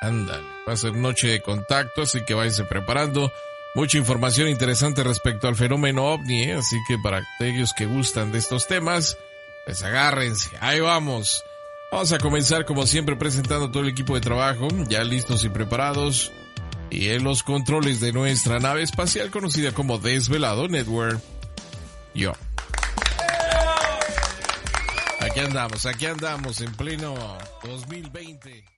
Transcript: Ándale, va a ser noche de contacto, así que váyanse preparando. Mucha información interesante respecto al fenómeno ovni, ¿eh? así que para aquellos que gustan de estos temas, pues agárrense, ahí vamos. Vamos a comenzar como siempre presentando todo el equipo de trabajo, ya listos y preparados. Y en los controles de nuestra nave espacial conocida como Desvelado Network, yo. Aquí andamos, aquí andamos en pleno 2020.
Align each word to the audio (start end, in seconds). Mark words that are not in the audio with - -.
Ándale, 0.00 0.46
va 0.66 0.72
a 0.72 0.76
ser 0.76 0.94
noche 0.94 1.28
de 1.28 1.42
contacto, 1.42 2.02
así 2.02 2.24
que 2.24 2.34
váyanse 2.34 2.64
preparando. 2.64 3.32
Mucha 3.74 3.98
información 3.98 4.48
interesante 4.48 5.02
respecto 5.02 5.48
al 5.48 5.56
fenómeno 5.56 6.06
ovni, 6.06 6.44
¿eh? 6.44 6.54
así 6.54 6.76
que 6.86 6.98
para 6.98 7.18
aquellos 7.18 7.72
que 7.74 7.86
gustan 7.86 8.32
de 8.32 8.38
estos 8.38 8.66
temas, 8.66 9.18
pues 9.66 9.82
agárrense, 9.82 10.50
ahí 10.60 10.80
vamos. 10.80 11.44
Vamos 11.90 12.12
a 12.12 12.18
comenzar 12.18 12.64
como 12.64 12.86
siempre 12.86 13.16
presentando 13.16 13.70
todo 13.70 13.82
el 13.82 13.88
equipo 13.88 14.14
de 14.14 14.20
trabajo, 14.20 14.68
ya 14.88 15.02
listos 15.04 15.44
y 15.44 15.48
preparados. 15.48 16.32
Y 16.90 17.08
en 17.08 17.24
los 17.24 17.42
controles 17.42 18.00
de 18.00 18.12
nuestra 18.12 18.58
nave 18.58 18.82
espacial 18.82 19.30
conocida 19.30 19.72
como 19.72 19.98
Desvelado 19.98 20.68
Network, 20.68 21.20
yo. 22.14 22.32
Aquí 25.20 25.40
andamos, 25.40 25.86
aquí 25.86 26.06
andamos 26.06 26.60
en 26.60 26.72
pleno 26.74 27.14
2020. 27.64 28.77